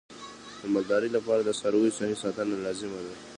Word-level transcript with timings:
د 0.61 0.63
مالدارۍ 0.73 1.09
لپاره 1.17 1.41
د 1.43 1.49
څارویو 1.59 1.95
صحي 1.97 2.15
ساتنه 2.23 2.55
لازمي 2.65 3.01
ده. 3.05 3.15